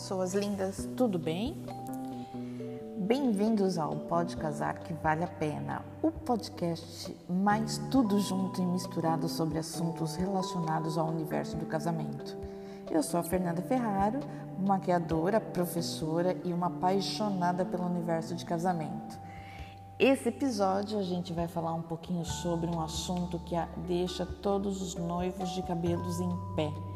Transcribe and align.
pessoas 0.00 0.32
lindas, 0.32 0.88
tudo 0.96 1.18
bem? 1.18 1.62
Bem-vindos 2.96 3.76
ao 3.76 3.94
Pode 3.94 4.34
Casar 4.34 4.78
que 4.78 4.94
Vale 4.94 5.24
a 5.24 5.26
Pena, 5.26 5.84
o 6.02 6.10
podcast 6.10 7.14
mais 7.28 7.76
tudo 7.90 8.18
junto 8.18 8.62
e 8.62 8.64
misturado 8.64 9.28
sobre 9.28 9.58
assuntos 9.58 10.16
relacionados 10.16 10.96
ao 10.96 11.06
universo 11.06 11.54
do 11.58 11.66
casamento. 11.66 12.34
Eu 12.90 13.02
sou 13.02 13.20
a 13.20 13.22
Fernanda 13.22 13.60
Ferraro, 13.60 14.20
maquiadora, 14.58 15.38
professora 15.38 16.34
e 16.46 16.52
uma 16.54 16.68
apaixonada 16.68 17.62
pelo 17.66 17.84
universo 17.84 18.34
de 18.34 18.46
casamento. 18.46 19.18
Esse 19.98 20.30
episódio 20.30 20.98
a 20.98 21.02
gente 21.02 21.34
vai 21.34 21.46
falar 21.46 21.74
um 21.74 21.82
pouquinho 21.82 22.24
sobre 22.24 22.70
um 22.70 22.80
assunto 22.80 23.38
que 23.40 23.54
deixa 23.86 24.24
todos 24.24 24.80
os 24.80 24.94
noivos 24.94 25.50
de 25.50 25.62
cabelos 25.62 26.18
em 26.20 26.30
pé 26.56 26.89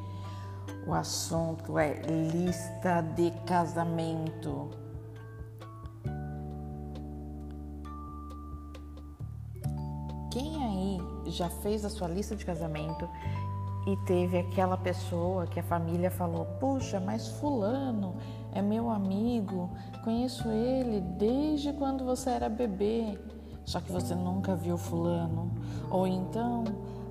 o 0.87 0.93
assunto 0.93 1.79
é 1.79 1.95
lista 2.03 3.01
de 3.01 3.31
casamento. 3.47 4.71
Quem 10.31 10.65
aí 10.65 11.31
já 11.31 11.49
fez 11.49 11.85
a 11.85 11.91
sua 11.91 12.09
lista 12.09 12.35
de 12.37 12.45
casamento 12.45 13.09
e 13.87 13.97
teve 14.07 14.39
aquela 14.39 14.77
pessoa 14.77 15.47
que 15.47 15.61
a 15.61 15.63
família 15.63 16.11
falou: 16.11 16.45
Puxa, 16.59 17.01
mas 17.01 17.29
Fulano 17.29 18.17
é 18.53 18.61
meu 18.61 18.91
amigo, 18.91 19.71
conheço 20.03 20.49
ele 20.49 21.01
desde 21.01 21.73
quando 21.73 22.05
você 22.05 22.31
era 22.31 22.49
bebê, 22.49 23.19
só 23.65 23.81
que 23.81 23.91
você 23.91 24.15
nunca 24.15 24.55
viu 24.55 24.77
Fulano? 24.77 25.51
Ou 25.91 26.07
então 26.07 26.65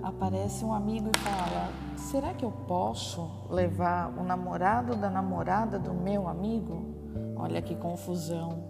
aparece 0.04 0.66
um 0.66 0.74
amigo 0.74 1.10
e 1.16 1.20
fala: 1.20 1.70
Será 1.96 2.34
que 2.34 2.44
eu 2.44 2.52
posso 2.52 3.30
levar 3.50 4.14
o 4.18 4.24
namorado 4.24 4.96
da 4.96 5.10
namorada 5.10 5.80
do 5.80 5.94
meu 5.94 6.28
amigo? 6.28 6.94
Olha 7.36 7.62
que 7.62 7.76
confusão. 7.76 8.66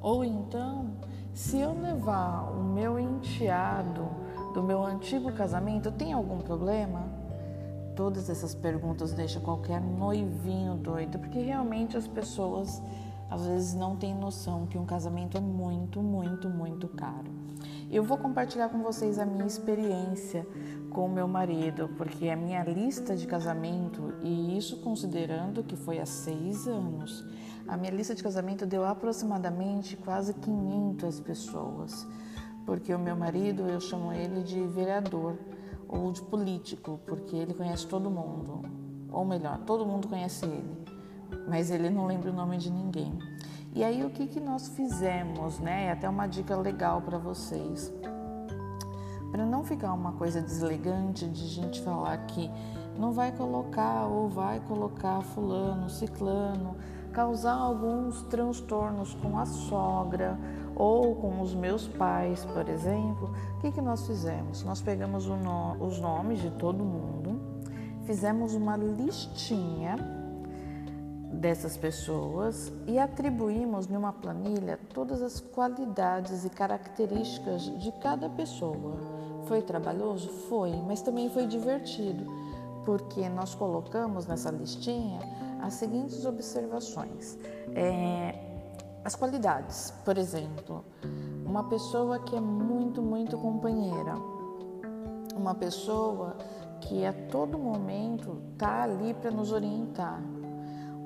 Ou 0.00 0.24
então, 0.24 0.90
se 1.32 1.58
eu 1.58 1.72
levar 1.72 2.52
o 2.52 2.62
meu 2.62 2.98
enteado 2.98 4.08
do 4.54 4.62
meu 4.62 4.84
antigo 4.84 5.32
casamento, 5.32 5.90
tem 5.90 6.12
algum 6.12 6.38
problema? 6.38 7.08
Todas 7.96 8.28
essas 8.28 8.54
perguntas 8.54 9.12
deixam 9.14 9.40
qualquer 9.40 9.80
noivinho 9.80 10.74
doido, 10.74 11.18
porque 11.18 11.40
realmente 11.40 11.96
as 11.96 12.06
pessoas 12.06 12.82
às 13.30 13.44
vezes 13.46 13.74
não 13.74 13.96
têm 13.96 14.14
noção 14.14 14.66
que 14.66 14.78
um 14.78 14.84
casamento 14.84 15.36
é 15.36 15.40
muito, 15.40 16.00
muito, 16.00 16.48
muito 16.48 16.86
caro. 16.88 17.45
Eu 17.90 18.02
vou 18.02 18.18
compartilhar 18.18 18.68
com 18.68 18.82
vocês 18.82 19.18
a 19.18 19.24
minha 19.24 19.46
experiência 19.46 20.46
com 20.90 21.08
meu 21.08 21.28
marido, 21.28 21.88
porque 21.96 22.28
a 22.28 22.36
minha 22.36 22.64
lista 22.64 23.14
de 23.14 23.26
casamento, 23.26 24.14
e 24.22 24.56
isso 24.56 24.78
considerando 24.78 25.62
que 25.62 25.76
foi 25.76 25.98
há 25.98 26.06
seis 26.06 26.66
anos, 26.66 27.24
a 27.68 27.76
minha 27.76 27.92
lista 27.92 28.14
de 28.14 28.22
casamento 28.22 28.66
deu 28.66 28.84
aproximadamente 28.84 29.96
quase 29.96 30.34
500 30.34 31.20
pessoas, 31.20 32.06
porque 32.64 32.92
o 32.94 32.98
meu 32.98 33.14
marido, 33.14 33.68
eu 33.68 33.78
chamo 33.78 34.12
ele 34.12 34.42
de 34.42 34.60
vereador 34.66 35.38
ou 35.86 36.10
de 36.10 36.22
político, 36.22 36.98
porque 37.06 37.36
ele 37.36 37.54
conhece 37.54 37.86
todo 37.86 38.10
mundo, 38.10 38.62
ou 39.12 39.24
melhor, 39.24 39.58
todo 39.66 39.86
mundo 39.86 40.08
conhece 40.08 40.44
ele, 40.44 40.76
mas 41.46 41.70
ele 41.70 41.88
não 41.88 42.06
lembra 42.06 42.30
o 42.30 42.34
nome 42.34 42.56
de 42.56 42.70
ninguém. 42.70 43.12
E 43.76 43.84
aí 43.84 44.02
o 44.02 44.08
que, 44.08 44.26
que 44.26 44.40
nós 44.40 44.68
fizemos, 44.68 45.60
né? 45.60 45.88
É 45.88 45.92
até 45.92 46.08
uma 46.08 46.26
dica 46.26 46.56
legal 46.56 47.02
para 47.02 47.18
vocês. 47.18 47.92
Para 49.30 49.44
não 49.44 49.62
ficar 49.62 49.92
uma 49.92 50.12
coisa 50.12 50.40
deslegante 50.40 51.28
de 51.28 51.46
gente 51.46 51.82
falar 51.82 52.16
que 52.26 52.50
não 52.98 53.12
vai 53.12 53.32
colocar 53.32 54.06
ou 54.06 54.30
vai 54.30 54.60
colocar 54.60 55.20
fulano, 55.20 55.90
ciclano, 55.90 56.74
causar 57.12 57.52
alguns 57.52 58.22
transtornos 58.22 59.12
com 59.12 59.38
a 59.38 59.44
sogra 59.44 60.38
ou 60.74 61.14
com 61.14 61.42
os 61.42 61.54
meus 61.54 61.86
pais, 61.86 62.46
por 62.46 62.66
exemplo, 62.70 63.30
o 63.58 63.60
que, 63.60 63.70
que 63.72 63.82
nós 63.82 64.06
fizemos? 64.06 64.64
Nós 64.64 64.80
pegamos 64.80 65.26
no, 65.26 65.76
os 65.84 66.00
nomes 66.00 66.40
de 66.40 66.50
todo 66.52 66.82
mundo, 66.82 67.38
fizemos 68.06 68.54
uma 68.54 68.74
listinha 68.74 69.96
dessas 71.32 71.76
pessoas 71.76 72.72
e 72.86 72.98
atribuímos 72.98 73.88
numa 73.88 74.12
planilha 74.12 74.78
todas 74.94 75.20
as 75.22 75.40
qualidades 75.40 76.44
e 76.44 76.50
características 76.50 77.62
de 77.80 77.92
cada 78.00 78.28
pessoa. 78.28 78.96
Foi 79.46 79.62
trabalhoso? 79.62 80.28
Foi, 80.48 80.72
mas 80.86 81.02
também 81.02 81.28
foi 81.30 81.46
divertido, 81.46 82.24
porque 82.84 83.28
nós 83.28 83.54
colocamos 83.54 84.26
nessa 84.26 84.50
listinha 84.50 85.20
as 85.60 85.74
seguintes 85.74 86.24
observações. 86.24 87.38
É, 87.74 88.38
as 89.04 89.14
qualidades, 89.14 89.92
por 90.04 90.18
exemplo, 90.18 90.84
uma 91.44 91.64
pessoa 91.64 92.18
que 92.18 92.34
é 92.34 92.40
muito, 92.40 93.00
muito 93.00 93.38
companheira, 93.38 94.14
uma 95.36 95.54
pessoa 95.54 96.36
que 96.80 97.04
a 97.04 97.12
todo 97.12 97.58
momento 97.58 98.42
está 98.52 98.82
ali 98.82 99.14
para 99.14 99.30
nos 99.30 99.52
orientar, 99.52 100.20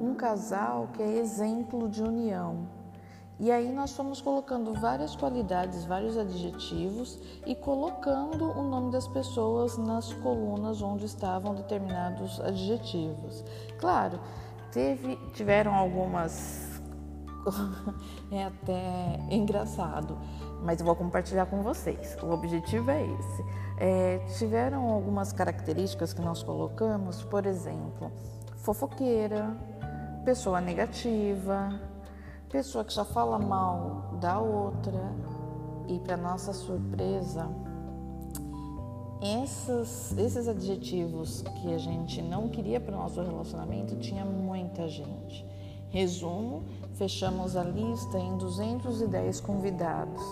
um 0.01 0.15
casal 0.15 0.89
que 0.95 1.03
é 1.03 1.19
exemplo 1.19 1.89
de 1.89 2.03
união. 2.03 2.67
E 3.39 3.51
aí 3.51 3.73
nós 3.73 3.93
fomos 3.93 4.21
colocando 4.21 4.75
várias 4.75 5.15
qualidades, 5.17 5.85
vários 5.85 6.17
adjetivos 6.17 7.19
e 7.47 7.55
colocando 7.55 8.51
o 8.51 8.63
nome 8.63 8.91
das 8.91 9.09
pessoas 9.09 9.79
nas 9.79 10.13
colunas 10.15 10.83
onde 10.83 11.07
estavam 11.07 11.55
determinados 11.55 12.41
adjetivos. 12.41 13.43
Claro, 13.79 14.21
teve, 14.73 15.17
tiveram 15.33 15.75
algumas 15.75 16.69
é 18.31 18.45
até 18.45 19.19
engraçado, 19.31 20.19
mas 20.63 20.81
eu 20.81 20.87
vou 20.87 20.95
compartilhar 20.95 21.47
com 21.47 21.63
vocês. 21.63 22.17
O 22.23 22.31
objetivo 22.31 22.91
é 22.91 23.07
esse. 23.07 23.45
É, 23.79 24.19
tiveram 24.39 24.91
algumas 24.91 25.33
características 25.33 26.13
que 26.13 26.21
nós 26.21 26.43
colocamos, 26.43 27.23
por 27.23 27.47
exemplo, 27.47 28.13
fofoqueira, 28.59 29.57
pessoa 30.25 30.61
negativa, 30.61 31.81
pessoa 32.51 32.85
que 32.85 32.93
já 32.93 33.05
fala 33.05 33.39
mal 33.39 34.19
da 34.21 34.39
outra 34.39 35.01
e 35.89 35.99
para 35.99 36.17
nossa 36.17 36.53
surpresa, 36.53 37.49
esses, 39.23 40.17
esses 40.17 40.49
adjetivos 40.49 41.43
que 41.43 41.75
a 41.75 41.79
gente 41.79 42.23
não 42.23 42.49
queria 42.49 42.81
para 42.81 42.95
o 42.95 42.99
nosso 42.99 43.21
relacionamento 43.21 43.97
tinha 43.97 44.25
muita 44.25 44.89
gente. 44.89 45.45
Resumo, 45.91 46.65
fechamos 46.95 47.57
a 47.57 47.65
lista 47.65 48.19
em 48.19 48.37
210 48.37 49.41
convidados 49.41 50.23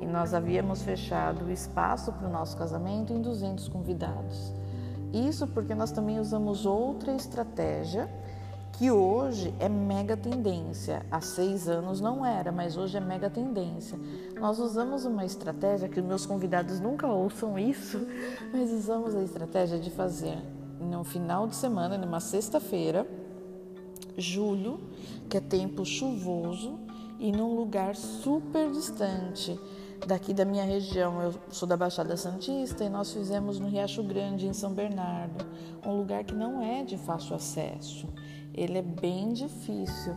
e 0.00 0.06
nós 0.06 0.34
havíamos 0.34 0.82
fechado 0.82 1.46
o 1.46 1.50
espaço 1.50 2.12
para 2.12 2.28
o 2.28 2.30
nosso 2.30 2.56
casamento 2.56 3.12
em 3.12 3.22
200 3.22 3.68
convidados. 3.68 4.52
Isso 5.12 5.46
porque 5.46 5.74
nós 5.74 5.92
também 5.92 6.18
usamos 6.18 6.66
outra 6.66 7.14
estratégia 7.14 8.10
que 8.76 8.90
hoje 8.90 9.54
é 9.58 9.68
mega 9.68 10.16
tendência. 10.16 11.04
Há 11.10 11.20
seis 11.20 11.66
anos 11.66 12.00
não 12.00 12.24
era, 12.24 12.52
mas 12.52 12.76
hoje 12.76 12.96
é 12.96 13.00
mega 13.00 13.30
tendência. 13.30 13.98
Nós 14.38 14.58
usamos 14.58 15.06
uma 15.06 15.24
estratégia 15.24 15.88
que 15.88 16.00
meus 16.02 16.26
convidados 16.26 16.78
nunca 16.78 17.06
ouçam 17.06 17.58
isso, 17.58 18.06
mas 18.52 18.70
usamos 18.70 19.14
a 19.14 19.22
estratégia 19.22 19.78
de 19.78 19.90
fazer 19.90 20.36
no 20.78 21.04
final 21.04 21.46
de 21.46 21.56
semana, 21.56 21.96
numa 21.96 22.20
sexta-feira, 22.20 23.06
julho, 24.16 24.78
que 25.28 25.38
é 25.38 25.40
tempo 25.40 25.84
chuvoso 25.84 26.78
e 27.18 27.32
num 27.32 27.56
lugar 27.56 27.96
super 27.96 28.70
distante 28.70 29.58
daqui 30.06 30.34
da 30.34 30.44
minha 30.44 30.64
região. 30.64 31.20
Eu 31.22 31.34
sou 31.50 31.68
da 31.68 31.76
Baixada 31.76 32.16
Santista 32.16 32.84
e 32.84 32.88
nós 32.88 33.12
fizemos 33.12 33.58
no 33.58 33.68
Riacho 33.68 34.02
Grande, 34.02 34.46
em 34.46 34.52
São 34.52 34.72
Bernardo, 34.72 35.44
um 35.84 35.96
lugar 35.96 36.24
que 36.24 36.34
não 36.34 36.62
é 36.62 36.84
de 36.84 36.98
fácil 36.98 37.36
acesso. 37.36 38.08
Ele 38.52 38.78
é 38.78 38.82
bem 38.82 39.32
difícil, 39.32 40.14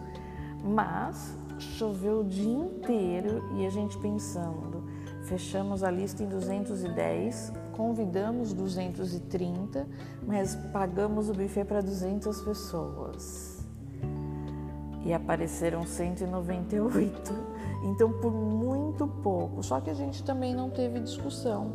mas 0.63 1.37
choveu 1.59 2.21
o 2.21 2.23
dia 2.23 2.57
inteiro 2.57 3.43
e 3.55 3.65
a 3.65 3.69
gente 3.69 3.97
pensando, 3.97 4.83
fechamos 5.25 5.83
a 5.83 5.91
lista 5.91 6.23
em 6.23 6.27
210, 6.27 7.53
convidamos 7.73 8.53
230, 8.53 9.87
mas 10.25 10.55
pagamos 10.71 11.29
o 11.29 11.33
buffet 11.33 11.65
para 11.65 11.81
200 11.81 12.41
pessoas. 12.41 13.67
E 15.05 15.13
apareceram 15.13 15.85
198. 15.85 17.58
Então, 17.83 18.11
por 18.13 18.31
muito 18.31 19.07
pouco. 19.07 19.63
Só 19.63 19.79
que 19.79 19.89
a 19.89 19.93
gente 19.93 20.23
também 20.23 20.53
não 20.53 20.69
teve 20.69 20.99
discussão 20.99 21.73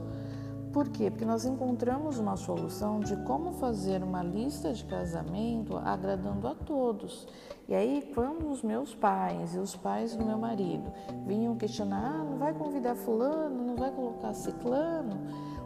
por 0.75 0.89
quê? 0.89 1.09
Porque 1.09 1.25
nós 1.25 1.45
encontramos 1.45 2.19
uma 2.19 2.37
solução 2.37 2.99
de 2.99 3.17
como 3.19 3.53
fazer 3.53 4.03
uma 4.03 4.25
lista 4.25 4.73
de 4.73 4.85
casamento 4.85 5.77
agradando 5.77 6.49
a 6.49 6.55
todos. 6.57 7.29
E 7.69 7.75
aí, 7.77 8.11
quando 8.13 8.51
os 8.51 8.61
meus 8.61 8.93
pais 8.93 9.55
e 9.55 9.59
os 9.61 9.77
pais 9.77 10.17
do 10.17 10.25
meu 10.25 10.37
marido 10.37 10.93
vinham 11.25 11.55
questionar, 11.55 12.17
ah, 12.17 12.25
não 12.25 12.39
vai 12.39 12.53
convidar 12.53 12.97
fulano, 12.97 13.65
não 13.65 13.77
vai 13.77 13.93
colocar 13.93 14.35
ciclano, 14.35 15.17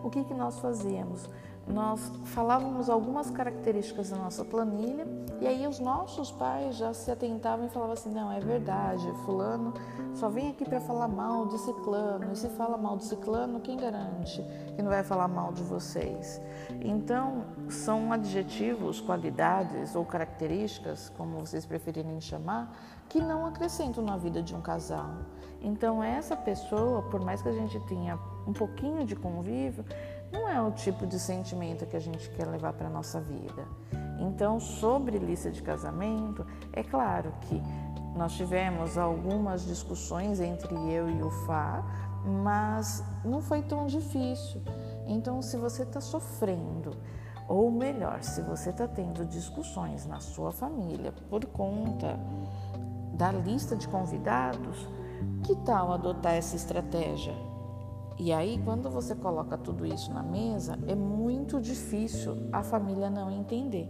o 0.05 0.11
que, 0.11 0.23
que 0.25 0.35
nós 0.35 0.59
fazíamos? 0.59 1.27
Nós 1.73 2.13
falávamos 2.25 2.89
algumas 2.89 3.31
características 3.31 4.11
da 4.11 4.17
nossa 4.17 4.45
planilha 4.45 5.07
e 5.41 5.47
aí 5.47 5.67
os 5.67 5.79
nossos 5.79 6.31
pais 6.33 6.77
já 6.77 6.93
se 6.93 7.11
atentavam 7.11 7.67
e 7.67 7.69
falavam 7.69 7.93
assim: 7.93 8.11
não, 8.11 8.33
é 8.33 8.41
verdade, 8.41 9.07
Fulano 9.25 9.73
só 10.19 10.29
vem 10.29 10.51
aqui 10.51 10.65
para 10.65 10.81
falar 10.81 11.07
mal 11.07 11.47
de 11.47 11.57
Ciclano, 11.59 12.33
e 12.33 12.37
se 12.37 12.49
fala 12.49 12.77
mal 12.77 12.97
de 12.97 13.05
Ciclano, 13.05 13.61
quem 13.61 13.77
garante 13.77 14.43
que 14.75 14.83
não 14.83 14.91
vai 14.91 15.05
falar 15.05 15.29
mal 15.29 15.53
de 15.53 15.63
vocês? 15.63 16.41
Então, 16.81 17.45
são 17.69 18.13
adjetivos, 18.13 19.01
qualidades 19.01 19.95
ou 19.95 20.05
características, 20.05 21.09
como 21.17 21.39
vocês 21.39 21.65
preferirem 21.65 22.21
chamar, 22.21 22.77
que 23.09 23.21
não 23.21 23.47
acrescentam 23.47 24.03
na 24.03 24.17
vida 24.17 24.43
de 24.43 24.57
um 24.57 24.61
casal. 24.61 25.09
Então, 25.63 26.03
essa 26.03 26.37
pessoa, 26.37 27.03
por 27.03 27.21
mais 27.21 27.41
que 27.41 27.49
a 27.49 27.53
gente 27.53 27.79
tenha 27.87 28.19
um 28.45 28.53
pouquinho 28.53 29.05
de 29.05 29.15
convívio, 29.15 29.85
não 30.33 30.49
é 30.49 30.61
o 30.61 30.71
tipo 30.73 31.07
de 31.07 31.19
sentimento 31.19 31.87
que 31.87 31.97
a 31.97 32.01
gente 32.01 32.29
quer 32.31 32.47
levar 32.47 32.73
para 32.73 32.89
a 32.89 32.91
nossa 32.91 33.21
vida. 33.21 33.67
Então, 34.19 34.59
sobre 34.59 35.19
lista 35.19 35.51
de 35.51 35.63
casamento, 35.63 36.45
é 36.73 36.83
claro 36.83 37.33
que 37.43 37.63
nós 38.17 38.33
tivemos 38.33 38.99
algumas 38.99 39.65
discussões 39.65 40.41
entre 40.41 40.75
eu 40.93 41.09
e 41.09 41.23
o 41.23 41.31
Fá, 41.47 41.85
mas 42.43 43.03
não 43.25 43.41
foi 43.41 43.63
tão 43.63 43.87
difícil. 43.87 44.61
Então, 45.07 45.41
se 45.41 45.57
você 45.57 45.85
está 45.85 46.01
sofrendo, 46.01 46.97
ou 47.49 47.71
melhor, 47.71 48.23
se 48.23 48.43
você 48.43 48.71
está 48.71 48.87
tendo 48.87 49.25
discussões 49.25 50.05
na 50.05 50.21
sua 50.21 50.53
família 50.53 51.13
por 51.31 51.45
conta 51.47 52.19
da 53.15 53.33
lista 53.33 53.75
de 53.75 53.89
convidados, 53.89 54.87
que 55.45 55.57
tal 55.65 55.93
adotar 55.93 56.35
essa 56.35 56.57
estratégia? 56.57 57.35
E 58.19 58.33
aí, 58.33 58.61
quando 58.65 58.91
você 58.91 59.15
coloca 59.15 59.57
tudo 59.57 59.87
isso 59.87 60.13
na 60.13 60.23
mesa, 60.23 60.77
é 60.89 60.95
muito 60.95 61.61
difícil 61.61 62.37
a 62.53 62.65
família 62.65 63.09
não 63.09 63.31
entender. 63.31 63.89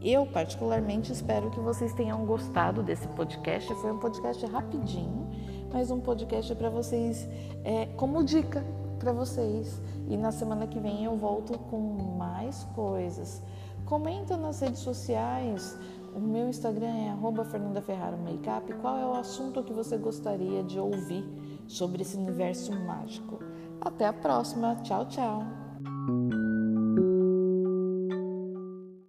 Eu, 0.00 0.26
particularmente, 0.26 1.10
espero 1.10 1.50
que 1.50 1.58
vocês 1.58 1.94
tenham 1.94 2.26
gostado 2.26 2.82
desse 2.82 3.08
podcast. 3.08 3.72
Foi 3.76 3.90
um 3.90 3.98
podcast 3.98 4.44
rapidinho, 4.44 5.30
mas 5.72 5.90
um 5.90 6.00
podcast 6.00 6.54
para 6.54 6.68
vocês, 6.68 7.26
é, 7.64 7.86
como 7.96 8.22
dica 8.22 8.62
para 8.98 9.12
vocês. 9.12 9.80
E 10.06 10.18
na 10.18 10.30
semana 10.30 10.66
que 10.66 10.78
vem 10.78 11.04
eu 11.04 11.16
volto 11.16 11.58
com 11.58 11.80
mais 12.18 12.64
coisas. 12.74 13.42
Comenta 13.86 14.36
nas 14.36 14.60
redes 14.60 14.80
sociais. 14.80 15.78
O 16.14 16.20
meu 16.20 16.48
Instagram 16.48 16.86
é 16.86 17.10
Fernanda 17.44 17.82
Ferraro 17.82 18.16
Makeup. 18.18 18.72
Qual 18.74 18.96
é 18.96 19.04
o 19.04 19.14
assunto 19.14 19.62
que 19.64 19.72
você 19.72 19.96
gostaria 19.96 20.62
de 20.62 20.78
ouvir 20.78 21.24
sobre 21.66 22.02
esse 22.02 22.16
universo 22.16 22.72
mágico? 22.72 23.40
Até 23.80 24.06
a 24.06 24.12
próxima. 24.12 24.76
Tchau, 24.76 25.06
tchau. 25.06 25.42